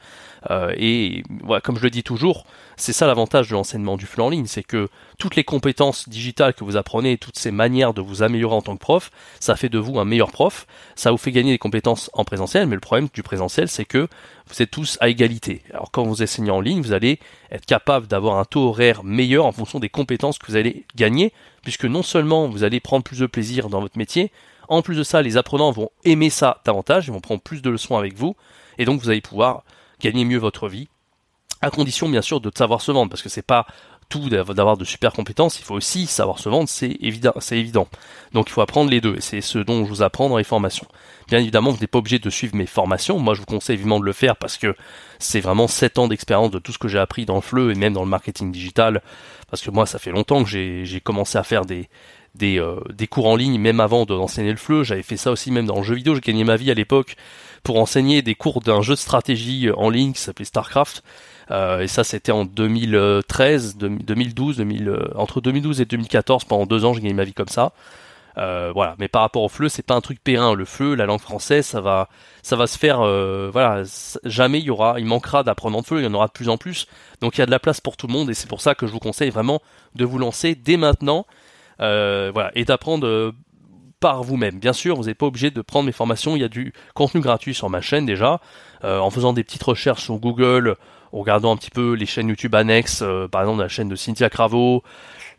Euh, 0.50 0.72
et 0.76 1.22
voilà, 1.42 1.60
comme 1.60 1.76
je 1.76 1.82
le 1.82 1.90
dis 1.90 2.02
toujours, 2.02 2.44
c'est 2.76 2.92
ça 2.92 3.06
l'avantage 3.06 3.48
de 3.48 3.54
l'enseignement 3.54 3.96
du 3.96 4.06
flux 4.06 4.22
en 4.22 4.30
ligne, 4.30 4.46
c'est 4.46 4.62
que 4.62 4.88
toutes 5.18 5.34
les 5.34 5.44
compétences 5.44 6.08
digitales 6.08 6.54
que 6.54 6.62
vous 6.62 6.76
apprenez, 6.76 7.18
toutes 7.18 7.38
ces 7.38 7.50
manières 7.50 7.92
de 7.92 8.00
vous 8.00 8.22
améliorer 8.22 8.54
en 8.54 8.62
tant 8.62 8.76
que 8.76 8.80
prof, 8.80 9.10
ça 9.40 9.56
fait 9.56 9.68
de 9.68 9.78
vous 9.78 9.98
un 9.98 10.04
meilleur 10.04 10.30
prof. 10.30 10.66
Ça 10.94 11.10
vous 11.10 11.16
fait 11.16 11.32
gagner 11.32 11.52
des 11.52 11.58
compétences 11.58 12.10
en 12.12 12.24
présentiel. 12.24 12.66
Mais 12.66 12.76
le 12.76 12.80
problème 12.80 13.08
du 13.12 13.22
présentiel, 13.22 13.68
c'est 13.68 13.84
que 13.84 14.08
vous 14.48 14.62
êtes 14.62 14.70
tous 14.70 14.96
à 15.00 15.08
égalité. 15.08 15.62
Alors 15.72 15.90
quand 15.90 16.04
vous 16.04 16.22
enseignez 16.22 16.50
en 16.50 16.60
ligne, 16.60 16.80
vous 16.80 16.92
allez 16.92 17.18
être 17.50 17.66
capable 17.66 18.06
d'avoir 18.06 18.38
un 18.38 18.44
taux 18.44 18.68
horaire 18.68 19.04
meilleur 19.04 19.46
en 19.46 19.52
fonction 19.52 19.78
des 19.78 19.88
compétences 19.88 20.38
que 20.38 20.46
vous 20.46 20.56
allez 20.56 20.84
gagner, 20.96 21.32
puisque 21.68 21.84
non 21.84 22.02
seulement 22.02 22.48
vous 22.48 22.64
allez 22.64 22.80
prendre 22.80 23.04
plus 23.04 23.18
de 23.18 23.26
plaisir 23.26 23.68
dans 23.68 23.82
votre 23.82 23.98
métier, 23.98 24.32
en 24.68 24.80
plus 24.80 24.96
de 24.96 25.02
ça, 25.02 25.20
les 25.20 25.36
apprenants 25.36 25.70
vont 25.70 25.90
aimer 26.06 26.30
ça 26.30 26.62
davantage, 26.64 27.08
ils 27.08 27.12
vont 27.12 27.20
prendre 27.20 27.42
plus 27.42 27.60
de 27.60 27.68
leçons 27.68 27.98
avec 27.98 28.16
vous, 28.16 28.36
et 28.78 28.86
donc 28.86 29.02
vous 29.02 29.10
allez 29.10 29.20
pouvoir 29.20 29.64
gagner 30.00 30.24
mieux 30.24 30.38
votre 30.38 30.66
vie, 30.66 30.88
à 31.60 31.68
condition 31.68 32.08
bien 32.08 32.22
sûr 32.22 32.40
de 32.40 32.50
savoir 32.56 32.80
se 32.80 32.90
vendre, 32.90 33.10
parce 33.10 33.20
que 33.20 33.28
c'est 33.28 33.42
pas 33.42 33.66
tout 34.08 34.30
d'avoir 34.30 34.76
de 34.76 34.84
super 34.84 35.12
compétences, 35.12 35.58
il 35.58 35.64
faut 35.64 35.74
aussi 35.74 36.06
savoir 36.06 36.38
se 36.38 36.48
vendre, 36.48 36.68
c'est 36.68 36.96
évident. 37.00 37.88
Donc 38.32 38.48
il 38.48 38.52
faut 38.52 38.62
apprendre 38.62 38.90
les 38.90 39.00
deux, 39.00 39.16
et 39.16 39.20
c'est 39.20 39.40
ce 39.40 39.58
dont 39.58 39.84
je 39.84 39.88
vous 39.88 40.02
apprends 40.02 40.28
dans 40.28 40.38
les 40.38 40.44
formations. 40.44 40.86
Bien 41.28 41.40
évidemment, 41.40 41.70
vous 41.70 41.78
n'êtes 41.78 41.90
pas 41.90 41.98
obligé 41.98 42.18
de 42.18 42.30
suivre 42.30 42.56
mes 42.56 42.66
formations, 42.66 43.18
moi 43.18 43.34
je 43.34 43.40
vous 43.40 43.46
conseille 43.46 43.76
vivement 43.76 44.00
de 44.00 44.04
le 44.04 44.12
faire 44.12 44.36
parce 44.36 44.56
que 44.56 44.74
c'est 45.18 45.40
vraiment 45.40 45.68
7 45.68 45.98
ans 45.98 46.08
d'expérience 46.08 46.50
de 46.50 46.58
tout 46.58 46.72
ce 46.72 46.78
que 46.78 46.88
j'ai 46.88 46.98
appris 46.98 47.26
dans 47.26 47.34
le 47.34 47.42
FLE 47.42 47.70
et 47.70 47.74
même 47.74 47.92
dans 47.92 48.02
le 48.02 48.08
marketing 48.08 48.50
digital, 48.50 49.02
parce 49.50 49.62
que 49.62 49.70
moi 49.70 49.84
ça 49.84 49.98
fait 49.98 50.10
longtemps 50.10 50.42
que 50.42 50.48
j'ai 50.48 51.00
commencé 51.02 51.36
à 51.36 51.42
faire 51.42 51.64
euh, 51.70 52.80
des 52.90 53.06
cours 53.08 53.26
en 53.26 53.36
ligne, 53.36 53.58
même 53.58 53.80
avant 53.80 54.06
d'enseigner 54.06 54.52
le 54.52 54.56
FLE, 54.56 54.84
j'avais 54.84 55.02
fait 55.02 55.18
ça 55.18 55.30
aussi 55.30 55.50
même 55.50 55.66
dans 55.66 55.76
le 55.76 55.82
jeu 55.82 55.94
vidéo, 55.94 56.14
j'ai 56.14 56.22
gagné 56.22 56.44
ma 56.44 56.56
vie 56.56 56.70
à 56.70 56.74
l'époque 56.74 57.14
pour 57.62 57.78
enseigner 57.78 58.22
des 58.22 58.34
cours 58.34 58.60
d'un 58.60 58.80
jeu 58.80 58.94
de 58.94 58.98
stratégie 58.98 59.68
en 59.76 59.90
ligne 59.90 60.14
qui 60.14 60.20
s'appelait 60.20 60.46
StarCraft, 60.46 61.02
euh, 61.50 61.80
et 61.80 61.88
ça, 61.88 62.04
c'était 62.04 62.32
en 62.32 62.44
2013, 62.44 63.76
2012, 63.78 64.56
2000, 64.58 64.98
entre 65.14 65.40
2012 65.40 65.80
et 65.80 65.84
2014. 65.84 66.44
Pendant 66.44 66.66
deux 66.66 66.84
ans, 66.84 66.92
j'ai 66.92 67.00
gagné 67.00 67.14
ma 67.14 67.24
vie 67.24 67.34
comme 67.34 67.48
ça. 67.48 67.72
Euh, 68.36 68.70
voilà. 68.72 68.94
Mais 68.98 69.08
par 69.08 69.22
rapport 69.22 69.42
au 69.42 69.48
FLE, 69.48 69.68
c'est 69.68 69.82
pas 69.84 69.94
un 69.94 70.00
truc 70.00 70.22
périn. 70.22 70.54
Le 70.54 70.64
FLE, 70.64 70.94
la 70.94 71.06
langue 71.06 71.20
française, 71.20 71.66
ça 71.66 71.80
va, 71.80 72.08
ça 72.42 72.56
va 72.56 72.66
se 72.66 72.78
faire. 72.78 73.00
Euh, 73.00 73.50
voilà. 73.52 73.82
Jamais 74.24 74.60
il 74.60 74.64
y 74.64 74.70
aura, 74.70 75.00
il 75.00 75.06
manquera 75.06 75.42
d'apprenants 75.42 75.80
de 75.80 75.86
FLE. 75.86 75.98
Il 75.98 76.04
y 76.04 76.06
en 76.06 76.14
aura 76.14 76.26
de 76.26 76.32
plus 76.32 76.48
en 76.48 76.56
plus. 76.56 76.86
Donc 77.20 77.36
il 77.36 77.40
y 77.40 77.42
a 77.42 77.46
de 77.46 77.50
la 77.50 77.58
place 77.58 77.80
pour 77.80 77.96
tout 77.96 78.06
le 78.06 78.12
monde. 78.12 78.30
Et 78.30 78.34
c'est 78.34 78.48
pour 78.48 78.60
ça 78.60 78.74
que 78.74 78.86
je 78.86 78.92
vous 78.92 79.00
conseille 79.00 79.30
vraiment 79.30 79.60
de 79.94 80.04
vous 80.04 80.18
lancer 80.18 80.54
dès 80.54 80.76
maintenant. 80.76 81.26
voilà. 81.78 82.50
Et 82.54 82.64
d'apprendre 82.64 83.32
par 84.00 84.22
vous-même. 84.22 84.60
Bien 84.60 84.72
sûr, 84.72 84.94
vous 84.94 85.04
n'êtes 85.04 85.18
pas 85.18 85.26
obligé 85.26 85.50
de 85.50 85.60
prendre 85.60 85.86
mes 85.86 85.92
formations. 85.92 86.36
Il 86.36 86.40
y 86.40 86.44
a 86.44 86.48
du 86.48 86.72
contenu 86.94 87.20
gratuit 87.20 87.54
sur 87.54 87.68
ma 87.68 87.80
chaîne 87.80 88.06
déjà. 88.06 88.40
en 88.84 89.10
faisant 89.10 89.32
des 89.32 89.42
petites 89.42 89.64
recherches 89.64 90.04
sur 90.04 90.18
Google 90.18 90.76
en 91.12 91.20
regardant 91.20 91.52
un 91.52 91.56
petit 91.56 91.70
peu 91.70 91.92
les 91.94 92.06
chaînes 92.06 92.28
YouTube 92.28 92.54
annexes, 92.54 93.02
euh, 93.02 93.28
par 93.28 93.42
exemple 93.42 93.60
la 93.60 93.68
chaîne 93.68 93.88
de 93.88 93.96
Cynthia 93.96 94.30
Cravo, 94.30 94.82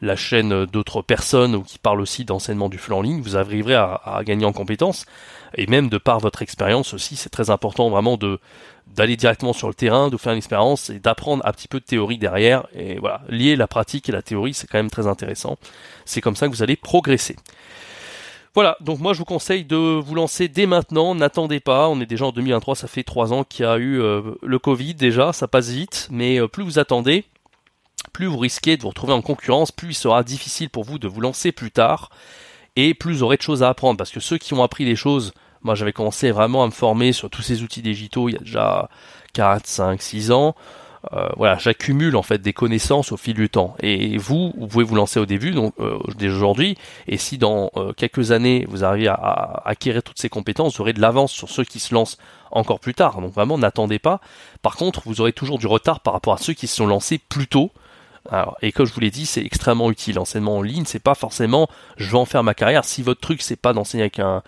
la 0.01 0.15
chaîne 0.15 0.65
d'autres 0.65 1.01
personnes 1.01 1.63
qui 1.63 1.77
parlent 1.77 2.01
aussi 2.01 2.25
d'enseignement 2.25 2.69
du 2.69 2.77
flux 2.77 2.93
en 2.93 3.01
ligne, 3.01 3.21
vous 3.21 3.37
arriverez 3.37 3.75
à, 3.75 4.21
gagner 4.23 4.45
en 4.45 4.53
compétences. 4.53 5.05
Et 5.55 5.67
même 5.67 5.89
de 5.89 5.97
par 5.97 6.19
votre 6.19 6.41
expérience 6.41 6.93
aussi, 6.93 7.15
c'est 7.15 7.29
très 7.29 7.49
important 7.49 7.89
vraiment 7.89 8.17
d'aller 8.87 9.17
directement 9.17 9.51
sur 9.51 9.67
le 9.67 9.73
terrain, 9.73 10.09
de 10.09 10.15
faire 10.15 10.31
une 10.31 10.37
expérience 10.37 10.89
et 10.89 10.99
d'apprendre 10.99 11.45
un 11.45 11.51
petit 11.51 11.67
peu 11.67 11.79
de 11.79 11.85
théorie 11.85 12.17
derrière. 12.17 12.67
Et 12.73 12.97
voilà, 12.99 13.21
lier 13.29 13.55
la 13.55 13.67
pratique 13.67 14.07
et 14.07 14.11
la 14.11 14.21
théorie, 14.21 14.53
c'est 14.53 14.67
quand 14.67 14.77
même 14.77 14.91
très 14.91 15.07
intéressant. 15.07 15.57
C'est 16.05 16.21
comme 16.21 16.35
ça 16.35 16.47
que 16.47 16.53
vous 16.53 16.63
allez 16.63 16.75
progresser. 16.75 17.35
Voilà, 18.55 18.77
donc 18.81 18.99
moi 18.99 19.13
je 19.13 19.19
vous 19.19 19.25
conseille 19.25 19.63
de 19.63 19.75
vous 19.75 20.15
lancer 20.15 20.47
dès 20.47 20.65
maintenant, 20.65 21.13
n'attendez 21.13 21.59
pas, 21.59 21.87
on 21.87 22.01
est 22.01 22.07
déjà 22.07 22.25
en 22.25 22.31
2023, 22.31 22.75
ça 22.75 22.87
fait 22.87 23.03
trois 23.03 23.31
ans 23.31 23.43
qu'il 23.43 23.63
y 23.63 23.67
a 23.67 23.77
eu 23.77 24.01
euh, 24.01 24.21
le 24.41 24.57
Covid 24.57 24.95
déjà, 24.95 25.33
ça 25.33 25.47
passe 25.47 25.69
vite, 25.69 26.07
mais 26.11 26.39
euh, 26.39 26.47
plus 26.47 26.63
vous 26.63 26.79
attendez, 26.79 27.25
plus 28.11 28.25
vous 28.25 28.39
risquez 28.39 28.75
de 28.75 28.81
vous 28.81 28.89
retrouver 28.89 29.13
en 29.13 29.21
concurrence, 29.21 29.71
plus 29.71 29.89
il 29.89 29.93
sera 29.93 30.23
difficile 30.23 30.71
pour 30.71 30.83
vous 30.83 30.97
de 30.97 31.07
vous 31.07 31.21
lancer 31.21 31.51
plus 31.51 31.69
tard, 31.69 32.09
et 32.75 32.95
plus 32.95 33.13
vous 33.13 33.23
aurez 33.23 33.37
de 33.37 33.43
choses 33.43 33.61
à 33.61 33.69
apprendre, 33.69 33.97
parce 33.97 34.11
que 34.11 34.19
ceux 34.19 34.39
qui 34.39 34.55
ont 34.55 34.63
appris 34.63 34.83
les 34.83 34.95
choses, 34.95 35.31
moi 35.61 35.75
j'avais 35.75 35.93
commencé 35.93 36.31
vraiment 36.31 36.63
à 36.63 36.65
me 36.65 36.71
former 36.71 37.13
sur 37.13 37.29
tous 37.29 37.43
ces 37.43 37.61
outils 37.61 37.83
digitaux 37.83 38.29
il 38.29 38.33
y 38.33 38.37
a 38.37 38.39
déjà 38.39 38.89
4, 39.33 39.67
5, 39.67 40.01
6 40.01 40.31
ans, 40.31 40.55
euh, 41.13 41.29
voilà, 41.37 41.57
j'accumule 41.57 42.15
en 42.15 42.23
fait 42.23 42.39
des 42.39 42.53
connaissances 42.53 43.11
au 43.11 43.17
fil 43.17 43.33
du 43.33 43.49
temps. 43.49 43.75
Et 43.81 44.17
vous, 44.17 44.53
vous 44.57 44.67
pouvez 44.67 44.83
vous 44.83 44.95
lancer 44.95 45.19
au 45.19 45.25
début, 45.25 45.51
donc 45.51 45.73
euh, 45.79 45.97
dès 46.17 46.27
aujourd'hui. 46.27 46.77
Et 47.07 47.17
si 47.17 47.37
dans 47.37 47.71
euh, 47.77 47.93
quelques 47.93 48.31
années 48.31 48.65
vous 48.67 48.83
arrivez 48.83 49.07
à, 49.07 49.61
acquérir 49.65 50.03
toutes 50.03 50.19
ces 50.19 50.29
compétences, 50.29 50.75
vous 50.75 50.81
aurez 50.81 50.93
de 50.93 51.01
l'avance 51.01 51.31
sur 51.31 51.49
ceux 51.49 51.63
qui 51.63 51.79
se 51.79 51.93
lancent 51.93 52.17
encore 52.51 52.79
plus 52.79 52.93
tard. 52.93 53.21
Donc 53.21 53.33
vraiment, 53.33 53.57
n'attendez 53.57 53.99
pas. 53.99 54.19
Par 54.61 54.75
contre, 54.75 55.01
vous 55.05 55.21
aurez 55.21 55.33
toujours 55.33 55.57
du 55.57 55.67
retard 55.67 56.01
par 56.01 56.13
rapport 56.13 56.33
à 56.33 56.37
ceux 56.37 56.53
qui 56.53 56.67
se 56.67 56.75
sont 56.75 56.87
lancés 56.87 57.17
plus 57.17 57.47
tôt. 57.47 57.71
Alors, 58.31 58.57
et 58.61 58.71
comme 58.71 58.85
je 58.85 58.93
vous 58.93 58.99
l'ai 58.99 59.09
dit, 59.09 59.25
c'est 59.25 59.43
extrêmement 59.43 59.89
utile. 59.89 60.15
L'enseignement 60.15 60.57
en 60.57 60.61
ligne, 60.61 60.85
c'est 60.85 60.99
pas 60.99 61.15
forcément 61.15 61.67
je 61.97 62.11
vais 62.11 62.17
en 62.17 62.25
faire 62.25 62.43
ma 62.43 62.53
carrière. 62.53 62.85
Si 62.85 63.01
votre 63.01 63.19
truc 63.19 63.41
c'est 63.41 63.55
pas 63.55 63.73
d'enseigner 63.73 64.03
avec 64.03 64.19
un, 64.19 64.43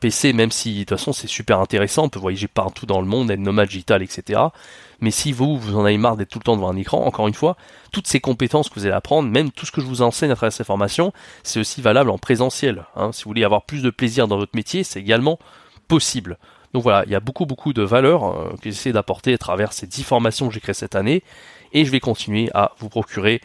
PC, 0.00 0.32
même 0.32 0.50
si 0.50 0.74
de 0.74 0.78
toute 0.80 0.90
façon 0.90 1.12
c'est 1.12 1.26
super 1.26 1.60
intéressant, 1.60 2.04
on 2.04 2.08
peut 2.08 2.18
voyager 2.18 2.48
partout 2.48 2.86
dans 2.86 3.00
le 3.00 3.06
monde, 3.06 3.30
être 3.30 3.38
nomade 3.38 3.68
digital, 3.68 4.02
etc. 4.02 4.40
Mais 5.00 5.10
si 5.10 5.32
vous, 5.32 5.58
vous 5.58 5.76
en 5.76 5.84
avez 5.84 5.96
marre 5.96 6.16
d'être 6.16 6.28
tout 6.28 6.38
le 6.38 6.44
temps 6.44 6.56
devant 6.56 6.70
un 6.70 6.76
écran, 6.76 7.04
encore 7.06 7.28
une 7.28 7.34
fois, 7.34 7.56
toutes 7.92 8.06
ces 8.06 8.20
compétences 8.20 8.68
que 8.68 8.74
vous 8.74 8.86
allez 8.86 8.94
apprendre, 8.94 9.28
même 9.30 9.50
tout 9.50 9.64
ce 9.64 9.72
que 9.72 9.80
je 9.80 9.86
vous 9.86 10.02
enseigne 10.02 10.30
à 10.30 10.36
travers 10.36 10.52
ces 10.52 10.64
formations, 10.64 11.12
c'est 11.42 11.60
aussi 11.60 11.80
valable 11.80 12.10
en 12.10 12.18
présentiel. 12.18 12.84
Hein. 12.96 13.12
Si 13.12 13.24
vous 13.24 13.30
voulez 13.30 13.44
avoir 13.44 13.62
plus 13.62 13.82
de 13.82 13.90
plaisir 13.90 14.28
dans 14.28 14.36
votre 14.36 14.54
métier, 14.54 14.84
c'est 14.84 15.00
également 15.00 15.38
possible. 15.88 16.36
Donc 16.72 16.82
voilà, 16.82 17.04
il 17.06 17.10
y 17.10 17.16
a 17.16 17.20
beaucoup 17.20 17.46
beaucoup 17.46 17.72
de 17.72 17.82
valeurs 17.82 18.24
euh, 18.24 18.50
que 18.62 18.70
j'essaie 18.70 18.92
d'apporter 18.92 19.34
à 19.34 19.38
travers 19.38 19.72
ces 19.72 19.86
10 19.86 20.04
formations 20.04 20.48
que 20.48 20.54
j'ai 20.54 20.60
créées 20.60 20.74
cette 20.74 20.94
année, 20.94 21.22
et 21.72 21.84
je 21.84 21.90
vais 21.90 22.00
continuer 22.00 22.50
à 22.54 22.72
vous 22.78 22.88
procurer 22.88 23.40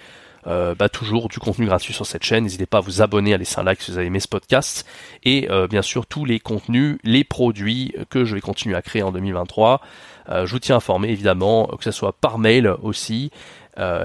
euh, 0.47 0.75
bah, 0.75 0.89
toujours 0.89 1.27
du 1.27 1.39
contenu 1.39 1.65
gratuit 1.65 1.93
sur 1.93 2.05
cette 2.05 2.23
chaîne. 2.23 2.43
N'hésitez 2.43 2.67
pas 2.67 2.77
à 2.77 2.81
vous 2.81 3.01
abonner, 3.01 3.33
à 3.33 3.37
laisser 3.37 3.59
un 3.59 3.63
like 3.63 3.81
si 3.81 3.91
vous 3.91 3.97
avez 3.97 4.07
aimé 4.07 4.19
ce 4.19 4.27
podcast. 4.27 4.85
Et 5.23 5.49
euh, 5.49 5.67
bien 5.67 5.81
sûr, 5.81 6.05
tous 6.05 6.23
les 6.23 6.39
contenus, 6.39 6.99
les 7.03 7.23
produits 7.23 7.95
que 8.09 8.25
je 8.25 8.35
vais 8.35 8.41
continuer 8.41 8.75
à 8.75 8.81
créer 8.81 9.01
en 9.01 9.11
2023. 9.11 9.81
je 10.29 10.51
vous 10.51 10.59
tiens 10.59 10.75
informé 10.75 11.09
évidemment, 11.09 11.67
que 11.77 11.83
ce 11.83 11.91
soit 11.91 12.13
par 12.13 12.37
mail 12.37 12.75
aussi. 12.83 13.31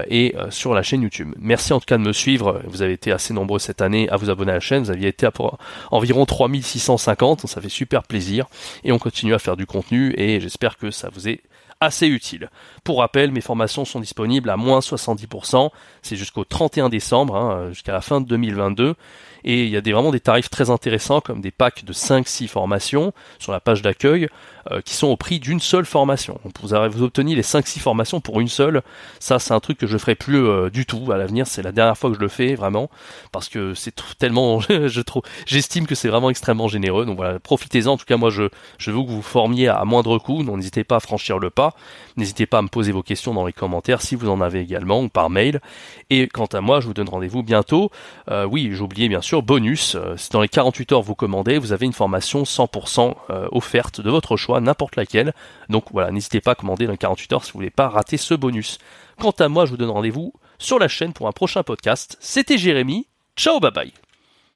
et 0.09 0.35
sur 0.49 0.73
la 0.73 0.83
chaîne 0.83 1.03
YouTube. 1.03 1.33
Merci 1.39 1.73
en 1.73 1.79
tout 1.79 1.85
cas 1.85 1.97
de 1.97 2.03
me 2.03 2.11
suivre. 2.11 2.61
Vous 2.65 2.81
avez 2.81 2.93
été 2.93 3.11
assez 3.11 3.33
nombreux 3.33 3.59
cette 3.59 3.81
année 3.81 4.09
à 4.09 4.17
vous 4.17 4.29
abonner 4.29 4.51
à 4.51 4.55
la 4.55 4.59
chaîne. 4.59 4.83
Vous 4.83 4.91
aviez 4.91 5.09
été 5.09 5.25
à 5.25 5.31
pour 5.31 5.57
environ 5.91 6.25
3650. 6.25 7.47
Ça 7.47 7.61
fait 7.61 7.69
super 7.69 8.03
plaisir. 8.03 8.47
Et 8.83 8.91
on 8.91 8.99
continue 8.99 9.33
à 9.33 9.39
faire 9.39 9.55
du 9.55 9.65
contenu 9.65 10.13
et 10.17 10.39
j'espère 10.39 10.77
que 10.77 10.91
ça 10.91 11.09
vous 11.13 11.29
est 11.29 11.41
assez 11.81 12.07
utile. 12.07 12.49
Pour 12.83 12.99
rappel, 12.99 13.31
mes 13.31 13.41
formations 13.41 13.83
sont 13.83 13.99
disponibles 13.99 14.49
à 14.49 14.55
moins 14.55 14.79
70%, 14.79 15.71
c'est 16.01 16.15
jusqu'au 16.15 16.45
31 16.45 16.89
décembre, 16.89 17.35
hein, 17.35 17.69
jusqu'à 17.69 17.91
la 17.91 18.01
fin 18.01 18.21
de 18.21 18.27
2022, 18.27 18.95
et 19.43 19.63
il 19.63 19.69
y 19.69 19.77
a 19.77 19.81
vraiment 19.81 20.11
des 20.11 20.19
tarifs 20.19 20.49
très 20.49 20.69
intéressants 20.69 21.21
comme 21.21 21.41
des 21.41 21.51
packs 21.51 21.83
de 21.83 21.93
5-6 21.93 22.47
formations 22.47 23.13
sur 23.39 23.51
la 23.51 23.59
page 23.59 23.81
d'accueil 23.81 24.27
euh, 24.69 24.81
qui 24.81 24.93
sont 24.93 25.07
au 25.07 25.17
prix 25.17 25.39
d'une 25.39 25.59
seule 25.59 25.85
formation. 25.85 26.39
Vous, 26.61 26.73
avez, 26.73 26.87
vous 26.87 27.03
obtenez 27.03 27.33
les 27.33 27.41
5-6 27.41 27.79
formations 27.79 28.21
pour 28.21 28.39
une 28.39 28.47
seule, 28.47 28.83
ça 29.19 29.39
c'est 29.39 29.53
un 29.53 29.59
truc 29.59 29.77
que 29.77 29.87
je 29.87 29.97
ferai 29.97 30.13
plus 30.13 30.45
euh, 30.45 30.69
du 30.69 30.85
tout 30.85 31.11
à 31.11 31.17
l'avenir, 31.17 31.47
c'est 31.47 31.63
la 31.63 31.71
dernière 31.71 31.97
fois 31.97 32.11
que 32.11 32.15
je 32.15 32.21
le 32.21 32.27
fais 32.27 32.53
vraiment, 32.53 32.89
parce 33.31 33.49
que 33.49 33.73
c'est 33.73 33.95
tellement, 34.19 34.59
j'estime 35.45 35.87
que 35.87 35.95
c'est 35.95 36.09
vraiment 36.09 36.29
extrêmement 36.29 36.67
généreux, 36.67 37.05
donc 37.05 37.17
voilà, 37.17 37.39
profitez-en, 37.39 37.93
en 37.93 37.97
tout 37.97 38.05
cas 38.05 38.17
moi 38.17 38.29
je, 38.29 38.43
veux 38.43 38.49
que 38.77 38.91
vous 38.91 39.07
vous 39.07 39.21
formiez 39.21 39.67
à 39.67 39.83
moindre 39.83 40.19
coût, 40.19 40.43
donc 40.43 40.57
n'hésitez 40.57 40.83
pas 40.83 40.97
à 40.97 40.99
franchir 40.99 41.39
le 41.39 41.49
pas, 41.49 41.73
n'hésitez 42.15 42.45
pas 42.45 42.59
à 42.59 42.61
me 42.61 42.67
poser 42.67 42.91
vos 42.91 43.03
questions 43.03 43.33
dans 43.33 43.45
les 43.45 43.53
commentaires 43.53 44.01
si 44.01 44.15
vous 44.15 44.29
en 44.29 44.41
avez 44.41 44.59
également 44.59 45.01
ou 45.01 45.09
par 45.09 45.29
mail. 45.29 45.61
Et 46.09 46.27
quant 46.27 46.45
à 46.45 46.61
moi, 46.61 46.79
je 46.79 46.87
vous 46.87 46.93
donne 46.93 47.09
rendez-vous 47.09 47.43
bientôt. 47.43 47.91
Euh, 48.29 48.45
oui, 48.45 48.69
j'ai 48.73 48.81
oublié 48.81 49.07
bien 49.09 49.21
sûr, 49.21 49.30
bonus. 49.39 49.95
Euh, 49.95 50.15
dans 50.31 50.41
les 50.41 50.49
48 50.49 50.91
heures 50.91 51.01
vous 51.01 51.15
commandez, 51.15 51.57
vous 51.57 51.71
avez 51.71 51.85
une 51.85 51.93
formation 51.93 52.43
100% 52.43 53.15
euh, 53.29 53.47
offerte 53.51 54.01
de 54.01 54.09
votre 54.09 54.35
choix, 54.35 54.59
n'importe 54.59 54.97
laquelle. 54.97 55.33
Donc 55.69 55.85
voilà, 55.91 56.11
n'hésitez 56.11 56.41
pas 56.41 56.51
à 56.51 56.55
commander 56.55 56.85
dans 56.85 56.91
les 56.91 56.97
48 56.97 57.33
heures 57.33 57.45
si 57.45 57.51
vous 57.51 57.59
voulez 57.59 57.69
pas 57.69 57.87
rater 57.87 58.17
ce 58.17 58.33
bonus. 58.33 58.79
Quant 59.19 59.31
à 59.31 59.47
moi, 59.47 59.65
je 59.65 59.71
vous 59.71 59.77
donne 59.77 59.89
rendez-vous 59.89 60.33
sur 60.57 60.79
la 60.79 60.87
chaîne 60.87 61.13
pour 61.13 61.27
un 61.27 61.31
prochain 61.31 61.63
podcast. 61.63 62.17
C'était 62.19 62.57
Jérémy. 62.57 63.07
Ciao, 63.37 63.59
bye 63.59 63.71
bye. 63.71 63.93